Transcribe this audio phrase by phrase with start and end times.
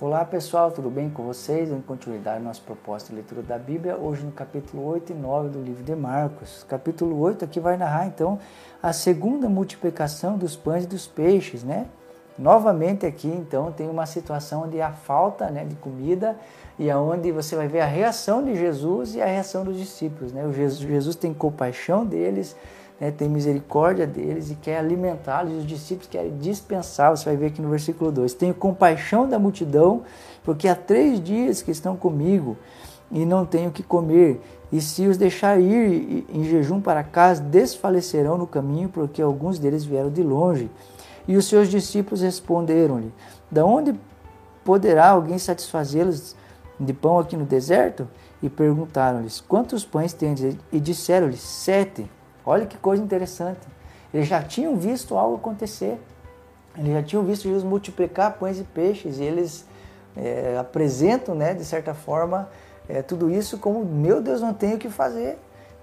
[0.00, 1.70] Olá pessoal, tudo bem com vocês?
[1.70, 5.60] Em continuidade, nossa proposta de leitura da Bíblia, hoje no capítulo 8 e 9 do
[5.60, 6.64] livro de Marcos.
[6.66, 8.38] Capítulo 8 aqui vai narrar então
[8.82, 11.86] a segunda multiplicação dos pães e dos peixes, né?
[12.38, 16.34] Novamente aqui então tem uma situação onde há falta né, de comida
[16.78, 20.32] e aonde você vai ver a reação de Jesus e a reação dos discípulos.
[20.32, 20.46] Né?
[20.46, 22.56] O Jesus, Jesus tem compaixão deles,
[23.00, 27.62] né, tem misericórdia deles e quer alimentá-los, os discípulos querem dispensar, você vai ver aqui
[27.62, 28.34] no versículo 2.
[28.34, 30.02] Tenho compaixão da multidão,
[30.44, 32.58] porque há três dias que estão comigo
[33.10, 34.40] e não tenho que comer.
[34.70, 39.84] E se os deixar ir em jejum para casa, desfalecerão no caminho, porque alguns deles
[39.84, 40.70] vieram de longe.
[41.26, 43.12] E os seus discípulos responderam-lhe:
[43.50, 43.98] Da onde
[44.64, 46.36] poderá alguém satisfazê-los
[46.78, 48.06] de pão aqui no deserto?
[48.42, 50.56] E perguntaram-lhes: Quantos pães tendes?
[50.70, 52.08] E disseram-lhe: Sete.
[52.50, 53.60] Olha que coisa interessante.
[54.12, 55.96] Eles já tinham visto algo acontecer.
[56.76, 59.20] Eles já tinham visto Jesus multiplicar pães e peixes.
[59.20, 59.64] E eles
[60.16, 62.48] é, apresentam, né, de certa forma,
[62.88, 65.38] é, tudo isso como: Meu Deus, não tenho o que fazer.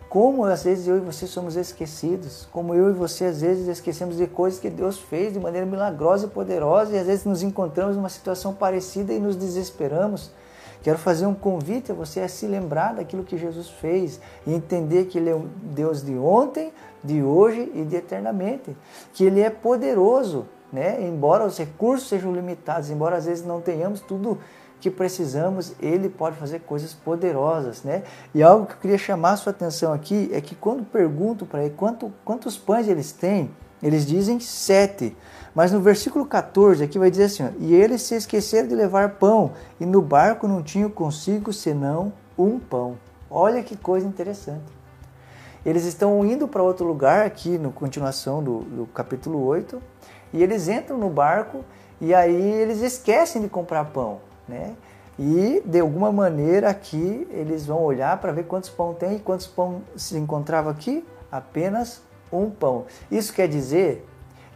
[0.09, 4.17] Como às vezes eu e você somos esquecidos, como eu e você às vezes esquecemos
[4.17, 7.95] de coisas que Deus fez de maneira milagrosa e poderosa, e às vezes nos encontramos
[7.95, 10.31] numa situação parecida e nos desesperamos.
[10.87, 15.07] Quero fazer um convite a você a se lembrar daquilo que Jesus fez e entender
[15.07, 16.71] que Ele é um Deus de ontem,
[17.03, 18.73] de hoje e de eternamente.
[19.13, 21.05] Que Ele é poderoso, né?
[21.05, 24.39] embora os recursos sejam limitados, embora às vezes não tenhamos tudo
[24.79, 27.83] que precisamos, Ele pode fazer coisas poderosas.
[27.83, 28.03] Né?
[28.33, 31.65] E algo que eu queria chamar a sua atenção aqui é que quando pergunto para
[31.65, 33.51] Ele quanto, quantos pães eles têm,
[33.83, 35.13] eles dizem sete.
[35.57, 39.15] Mas no versículo 14 aqui vai dizer assim: ó, E eles se esqueceram de levar
[39.15, 42.95] pão, e no barco não tinham consigo senão um pão.
[43.27, 44.71] Olha que coisa interessante.
[45.65, 49.81] Eles estão indo para outro lugar aqui, na continuação do, do capítulo 8,
[50.31, 51.65] e eles entram no barco
[51.99, 54.75] e aí eles esquecem de comprar pão, né?
[55.17, 59.47] E de alguma maneira aqui eles vão olhar para ver quantos pão tem e quantos
[59.47, 61.03] pão se encontrava aqui?
[61.31, 62.85] Apenas um pão.
[63.09, 64.05] Isso quer dizer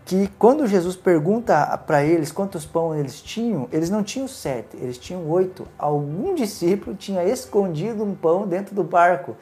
[0.06, 4.98] que quando Jesus pergunta para eles quantos pão eles tinham, eles não tinham sete, eles
[4.98, 5.68] tinham oito.
[5.78, 9.36] Algum discípulo tinha escondido um pão dentro do barco,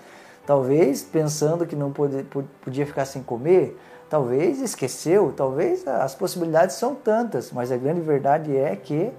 [0.45, 7.51] talvez pensando que não podia ficar sem comer, talvez esqueceu, talvez as possibilidades são tantas,
[7.51, 9.11] mas a grande verdade é que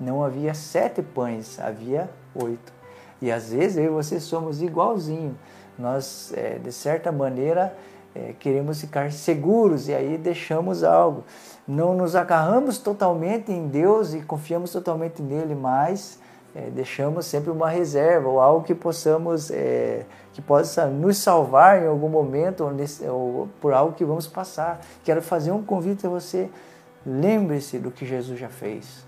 [0.00, 2.72] não havia sete pães, havia oito.
[3.20, 5.36] E às vezes eu e você somos igualzinho.
[5.78, 7.74] Nós, é, de certa maneira,
[8.18, 11.24] é, queremos ficar seguros e aí deixamos algo.
[11.66, 16.18] Não nos agarramos totalmente em Deus e confiamos totalmente nele, mas
[16.54, 21.86] é, deixamos sempre uma reserva ou algo que possamos, é, que possa nos salvar em
[21.86, 24.80] algum momento ou, nesse, ou por algo que vamos passar.
[25.04, 26.50] Quero fazer um convite a você.
[27.06, 29.06] Lembre-se do que Jesus já fez.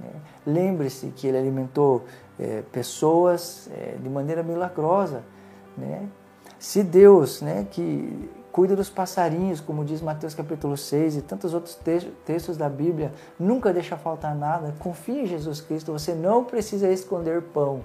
[0.00, 0.10] Né?
[0.44, 2.04] Lembre-se que ele alimentou
[2.38, 5.22] é, pessoas é, de maneira milagrosa.
[5.76, 6.08] Né?
[6.58, 11.78] Se Deus, né, que cuida dos passarinhos, como diz Mateus capítulo 6 e tantos outros
[12.24, 14.74] textos da Bíblia, nunca deixa faltar nada.
[14.80, 17.82] Confie em Jesus Cristo, você não precisa esconder pão.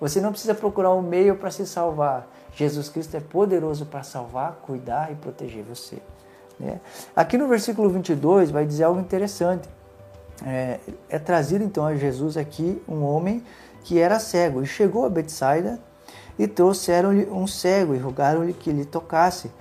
[0.00, 2.28] Você não precisa procurar um meio para se salvar.
[2.52, 5.98] Jesus Cristo é poderoso para salvar, cuidar e proteger você.
[6.58, 6.80] Né?
[7.14, 9.68] Aqui no versículo 22 vai dizer algo interessante.
[10.44, 13.44] É, é trazido então a Jesus aqui um homem
[13.84, 15.78] que era cego e chegou a Betsaida
[16.36, 19.52] e trouxeram-lhe um cego e rogaram-lhe que lhe tocasse.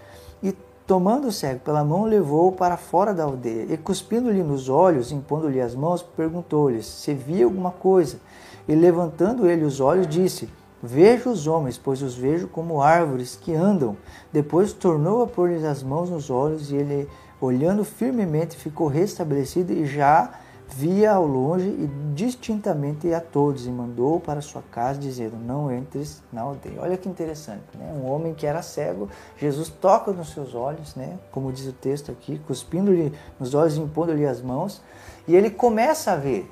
[0.87, 3.73] Tomando o cego pela mão, levou-o para fora da aldeia.
[3.73, 8.19] E cuspindo-lhe nos olhos, impondo-lhe as mãos, perguntou-lhe se via alguma coisa.
[8.67, 10.47] E levantando ele os olhos, disse:
[10.83, 13.97] Vejo os homens, pois os vejo como árvores que andam.
[14.31, 17.09] Depois tornou a pôr-lhes as mãos nos olhos, e ele,
[17.41, 20.31] olhando firmemente, ficou restabelecido e já
[20.69, 26.23] via ao longe e distintamente a todos e mandou para sua casa dizendo não entres
[26.33, 26.81] na aldeia.
[26.81, 27.93] Olha que interessante, né?
[27.93, 31.19] Um homem que era cego, Jesus toca nos seus olhos, né?
[31.31, 34.81] Como diz o texto aqui, cuspindo-lhe nos olhos e impondo-lhe as mãos,
[35.27, 36.51] e ele começa a ver.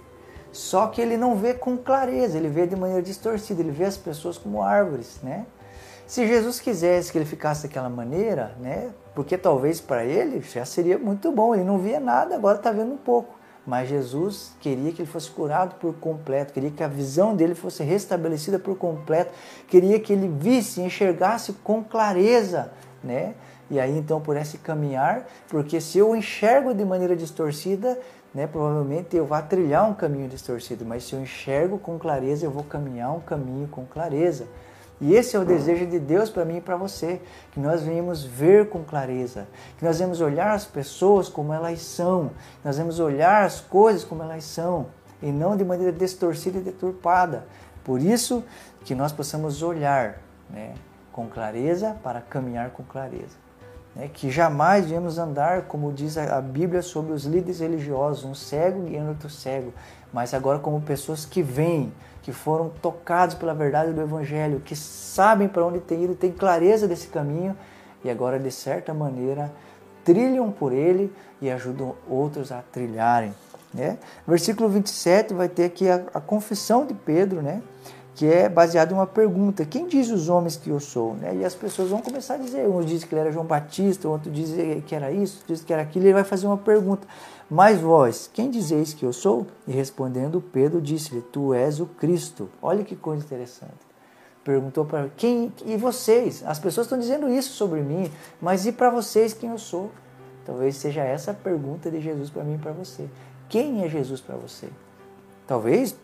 [0.51, 3.97] Só que ele não vê com clareza, ele vê de maneira distorcida, ele vê as
[3.97, 5.47] pessoas como árvores, né?
[6.05, 8.91] Se Jesus quisesse que ele ficasse daquela maneira, né?
[9.15, 12.93] Porque talvez para ele já seria muito bom, ele não via nada, agora está vendo
[12.93, 13.42] um pouco.
[13.65, 17.81] Mas Jesus queria que ele fosse curado por completo, queria que a visão dele fosse
[17.83, 19.31] restabelecida por completo,
[19.67, 22.71] queria que ele visse, enxergasse com clareza,
[23.01, 23.35] né?
[23.71, 27.97] E aí então pudesse caminhar, porque se eu enxergo de maneira distorcida,
[28.33, 32.51] né, provavelmente eu vou trilhar um caminho distorcido, mas se eu enxergo com clareza, eu
[32.51, 34.45] vou caminhar um caminho com clareza.
[35.03, 37.21] E esse é o desejo de Deus para mim e para você,
[37.51, 42.29] que nós venhamos ver com clareza, que nós venhamos olhar as pessoas como elas são,
[42.29, 44.87] que nós venhamos olhar as coisas como elas são,
[45.21, 47.45] e não de maneira distorcida e deturpada.
[47.83, 48.45] Por isso
[48.85, 50.73] que nós possamos olhar né,
[51.11, 53.43] com clareza para caminhar com clareza.
[53.93, 58.83] Né, que jamais devemos andar, como diz a Bíblia, sobre os líderes religiosos, um cego
[58.83, 59.73] guiando outro cego,
[60.13, 65.47] mas agora como pessoas que vêm, que foram tocados pela verdade do Evangelho, que sabem
[65.47, 67.57] para onde tem ido, têm clareza desse caminho
[68.03, 69.51] e agora, de certa maneira,
[70.05, 71.11] trilham por ele
[71.41, 73.33] e ajudam outros a trilharem.
[73.73, 73.97] Né?
[74.27, 77.61] Versículo 27 vai ter aqui a, a confissão de Pedro, né?
[78.15, 81.15] Que é baseado em uma pergunta: quem diz os homens que eu sou?
[81.15, 81.37] Né?
[81.37, 84.31] E as pessoas vão começar a dizer: um diz que ele era João Batista, outro
[84.31, 84.51] diz
[84.85, 87.07] que era isso, diz que era aquilo, ele vai fazer uma pergunta:
[87.49, 89.45] mas vós, quem dizeis que eu sou?
[89.67, 92.49] E respondendo, Pedro disse-lhe: Tu és o Cristo.
[92.61, 93.93] Olha que coisa interessante.
[94.43, 96.43] Perguntou para quem e vocês?
[96.45, 98.11] As pessoas estão dizendo isso sobre mim,
[98.41, 99.89] mas e para vocês quem eu sou?
[100.45, 103.07] Talvez seja essa a pergunta de Jesus para mim e para você.
[103.47, 104.67] Quem é Jesus para você?
[105.47, 105.95] Talvez,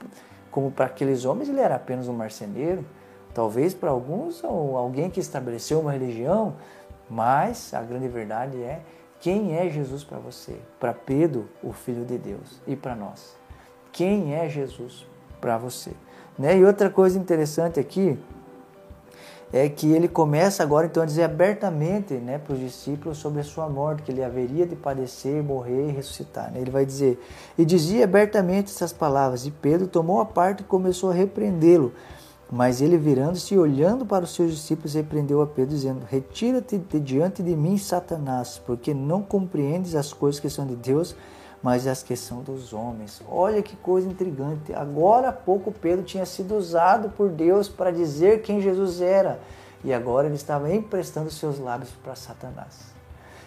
[0.52, 2.86] como para aqueles homens, ele era apenas um marceneiro.
[3.34, 6.56] Talvez para alguns, ou alguém que estabeleceu uma religião.
[7.10, 8.82] Mas a grande verdade é
[9.20, 10.56] quem é Jesus para você?
[10.80, 13.36] Para Pedro, o Filho de Deus, e para nós.
[13.92, 15.06] Quem é Jesus
[15.42, 15.92] para você?
[16.38, 16.58] Né?
[16.58, 18.18] E outra coisa interessante aqui
[19.52, 23.44] é que ele começa agora então a dizer abertamente né, para os discípulos sobre a
[23.44, 26.52] sua morte, que ele haveria de padecer, morrer e ressuscitar.
[26.52, 26.62] Né?
[26.62, 27.20] Ele vai dizer,
[27.58, 31.94] e dizia abertamente essas palavras, e Pedro tomou a parte e começou a repreendê-lo.
[32.52, 37.00] Mas ele, virando-se e olhando para os seus discípulos, repreendeu a Pedro, dizendo: Retira-te de
[37.00, 41.16] diante de mim, Satanás, porque não compreendes as coisas que são de Deus,
[41.62, 43.22] mas as que são dos homens.
[43.28, 44.74] Olha que coisa intrigante.
[44.74, 49.40] Agora há pouco Pedro tinha sido usado por Deus para dizer quem Jesus era,
[49.84, 52.94] e agora ele estava emprestando seus lábios para Satanás.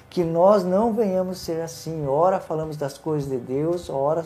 [0.09, 2.06] Que nós não venhamos ser assim.
[2.06, 4.25] Ora falamos das coisas de Deus, ora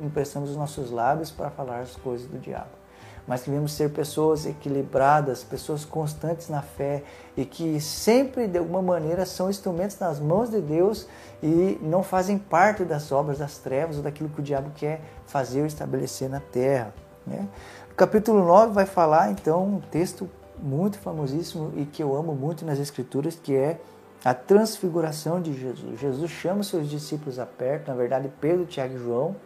[0.00, 2.85] emprestamos os nossos lábios para falar as coisas do diabo
[3.26, 7.02] mas que devemos ser pessoas equilibradas, pessoas constantes na fé
[7.36, 11.08] e que sempre, de alguma maneira, são instrumentos nas mãos de Deus
[11.42, 15.60] e não fazem parte das obras das trevas ou daquilo que o diabo quer fazer
[15.60, 16.94] ou estabelecer na terra.
[17.26, 17.46] Né?
[17.90, 22.64] O capítulo 9 vai falar, então, um texto muito famosíssimo e que eu amo muito
[22.64, 23.78] nas Escrituras, que é
[24.24, 26.00] a transfiguração de Jesus.
[26.00, 29.36] Jesus chama os seus discípulos a perto, na verdade, Pedro, Tiago e João,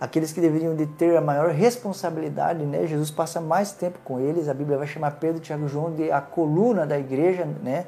[0.00, 2.86] aqueles que deveriam de ter a maior responsabilidade, né?
[2.86, 4.48] Jesus passa mais tempo com eles.
[4.48, 7.86] A Bíblia vai chamar Pedro, Tiago e João de a coluna da igreja, né?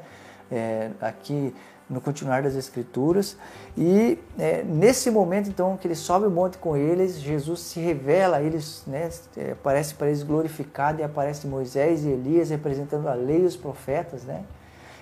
[0.51, 1.53] É, aqui
[1.89, 3.35] no continuar das Escrituras.
[3.75, 8.37] E é, nesse momento, então, que ele sobe o monte com eles, Jesus se revela
[8.37, 9.09] a eles, né?
[9.35, 13.55] É, aparece para eles glorificado e aparece Moisés e Elias representando a lei e os
[13.55, 14.43] profetas, né?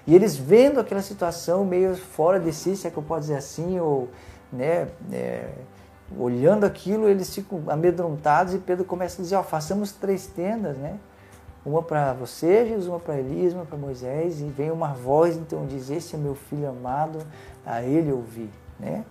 [0.05, 3.35] E eles vendo aquela situação meio fora de si, se é que eu posso dizer
[3.35, 4.07] assim, ou
[4.51, 5.49] né, é,
[6.15, 10.97] olhando aquilo, eles ficam amedrontados e Pedro começa a dizer: ó, façamos três tendas, né?
[11.65, 15.65] Uma para você, Jesus, uma para Elias, uma para Moisés, e vem uma voz então
[15.65, 17.19] diz: Esse é meu filho amado,
[17.65, 18.49] a ele ouvi,
[18.79, 19.03] né?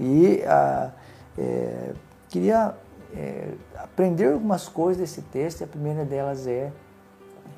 [0.00, 0.90] E a,
[1.38, 1.92] é,
[2.28, 2.74] queria
[3.14, 6.72] é, aprender algumas coisas desse texto, e a primeira delas é,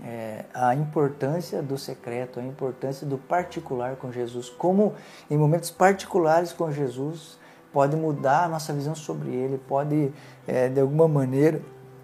[0.05, 4.95] é, a importância do secreto, a importância do particular com Jesus, como
[5.31, 7.39] em momentos particulares com Jesus
[7.77, 10.11] pode mudar a nossa visão sobre Ele, pode,
[10.49, 11.61] é, de alguma maneira,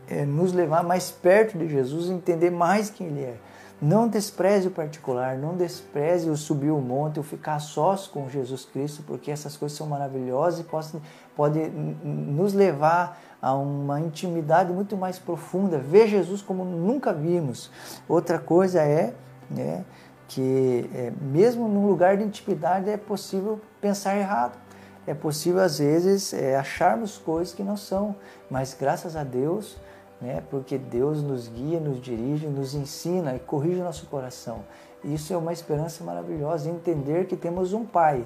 [0.06, 3.36] é, nos levar mais perto de Jesus e entender mais quem Ele é.
[3.80, 8.66] Não despreze o particular, não despreze o subir o monte, o ficar sós com Jesus
[8.66, 11.00] Cristo, porque essas coisas são maravilhosas e podem
[11.34, 11.58] pode
[12.04, 17.70] nos levar a uma intimidade muito mais profunda, ver Jesus como nunca vimos.
[18.06, 19.14] Outra coisa é
[19.50, 19.86] né,
[20.28, 24.60] que, é, mesmo num lugar de intimidade, é possível pensar errado
[25.06, 28.14] é possível às vezes é, acharmos coisas que não são,
[28.50, 29.76] mas graças a Deus,
[30.20, 34.60] né, porque Deus nos guia, nos dirige, nos ensina e corrige o nosso coração.
[35.04, 38.24] Isso é uma esperança maravilhosa, entender que temos um Pai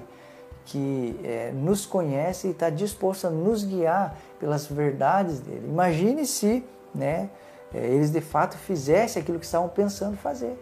[0.65, 5.65] que é, nos conhece e está disposto a nos guiar pelas verdades dele.
[5.67, 7.29] Imagine se né,
[7.73, 10.61] é, eles de fato fizessem aquilo que estavam pensando fazer.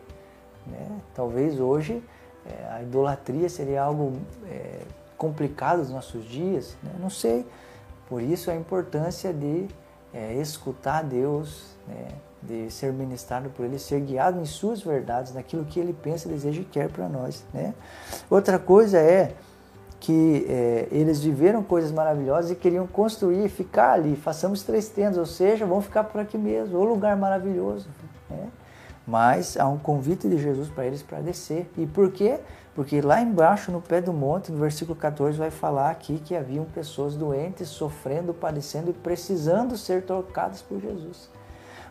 [0.65, 0.87] Né?
[1.13, 2.03] Talvez hoje
[2.45, 4.13] é, a idolatria seria algo
[4.47, 4.81] é,
[5.17, 6.75] complicado dos nossos dias?
[6.83, 6.91] Né?
[6.99, 7.45] Não sei.
[8.07, 9.67] Por isso a importância de
[10.13, 12.07] é, escutar Deus, né?
[12.41, 16.61] de ser ministrado por Ele, ser guiado em suas verdades, naquilo que Ele pensa, deseja
[16.61, 17.43] e quer para nós.
[17.53, 17.73] Né?
[18.29, 19.33] Outra coisa é
[19.99, 24.15] que é, eles viveram coisas maravilhosas e queriam construir, ficar ali.
[24.15, 27.89] Façamos três tendas, ou seja, vão ficar por aqui mesmo, o lugar maravilhoso.
[28.29, 28.49] Né?
[29.07, 31.69] Mas há um convite de Jesus para eles para descer.
[31.77, 32.39] E por quê?
[32.75, 36.65] Porque lá embaixo, no pé do monte, no versículo 14, vai falar aqui que haviam
[36.65, 41.29] pessoas doentes, sofrendo, padecendo e precisando ser tocadas por Jesus.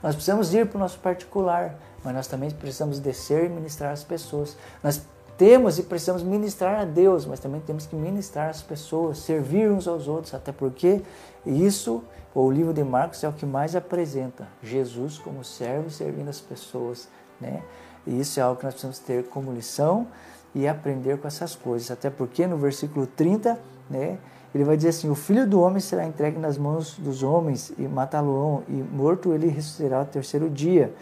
[0.03, 1.75] Nós precisamos ir para o nosso particular,
[2.05, 4.59] mas nós também precisamos descer e ministrar as pessoas.
[4.83, 5.01] Nós
[5.39, 9.89] temos e precisamos ministrar a Deus, mas também temos que ministrar as pessoas, servir uns
[9.89, 11.01] aos outros, até porque
[11.47, 16.41] isso, o livro de Marcos é o que mais apresenta Jesus como servo servindo as
[16.41, 17.09] pessoas,
[17.41, 17.63] né?
[18.07, 20.07] E isso é algo que nós precisamos ter como lição
[20.55, 23.59] e aprender com essas coisas, até porque no versículo 30,
[23.91, 24.19] né,
[24.55, 27.83] ele vai dizer assim: O filho do homem será entregue nas mãos dos homens e
[27.89, 30.95] matá-lo, e morto ele ressuscitará ao terceiro dia.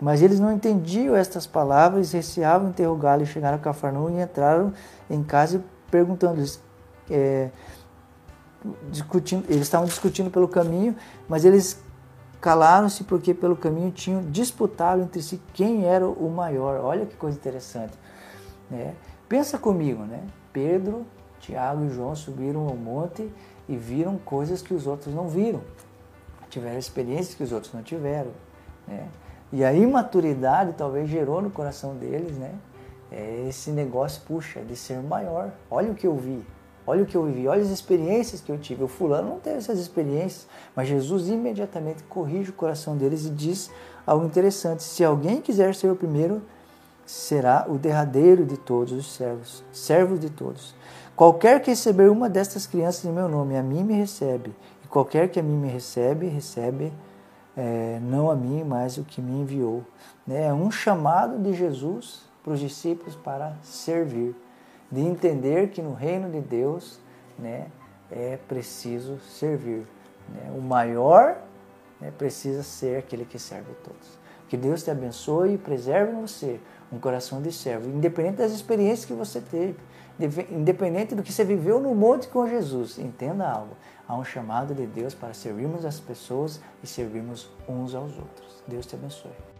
[0.00, 4.72] Mas eles não entendiam estas palavras, receavam interrogá-lo e chegaram a Cafarnaum e entraram
[5.08, 6.60] em casa perguntando-lhes.
[7.10, 7.50] É,
[8.90, 10.96] discutindo, eles estavam discutindo pelo caminho,
[11.28, 11.82] mas eles
[12.40, 16.80] calaram-se porque pelo caminho tinham disputado entre si quem era o maior.
[16.82, 17.92] Olha que coisa interessante.
[18.74, 18.94] Né?
[19.28, 20.22] Pensa comigo, né?
[20.52, 21.06] Pedro
[21.44, 23.30] Tiago e João subiram ao monte
[23.68, 25.60] e viram coisas que os outros não viram.
[26.48, 28.30] Tiveram experiências que os outros não tiveram.
[28.86, 29.08] Né?
[29.52, 32.54] E a imaturidade talvez gerou no coração deles né?
[33.12, 35.52] É esse negócio, puxa, de ser maior.
[35.70, 36.44] Olha o que eu vi,
[36.86, 38.82] olha o que eu vivi, olha as experiências que eu tive.
[38.82, 43.70] O fulano não teve essas experiências, mas Jesus imediatamente corrige o coração deles e diz
[44.06, 46.42] algo interessante: se alguém quiser ser o primeiro,
[47.06, 50.74] será o derradeiro de todos os servos, servos de todos.
[51.16, 54.54] Qualquer que receber uma destas crianças em meu nome, a mim me recebe.
[54.84, 56.92] E qualquer que a mim me recebe, recebe
[57.56, 59.84] é, não a mim, mas o que me enviou.
[60.28, 64.34] É um chamado de Jesus para os discípulos para servir,
[64.90, 66.98] de entender que no reino de Deus
[67.38, 67.68] né,
[68.10, 69.86] é preciso servir.
[70.28, 70.52] Né?
[70.56, 71.38] O maior
[72.00, 74.23] né, precisa ser aquele que serve todos.
[74.54, 76.60] Que Deus te abençoe e preserve em você
[76.92, 79.74] um coração de servo, independente das experiências que você teve
[80.48, 83.76] independente do que você viveu no monte com Jesus, entenda algo.
[84.06, 88.62] Há um chamado de Deus para servirmos as pessoas e servirmos uns aos outros.
[88.68, 89.53] Deus te abençoe.